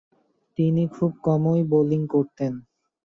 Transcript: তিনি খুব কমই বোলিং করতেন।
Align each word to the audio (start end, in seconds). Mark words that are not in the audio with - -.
তিনি 0.57 0.83
খুব 0.87 1.11
কমই 1.23 1.61
বোলিং 1.63 2.01
করতেন। 2.07 2.53